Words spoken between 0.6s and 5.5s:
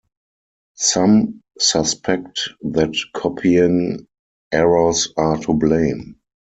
Some suspect that copying errors are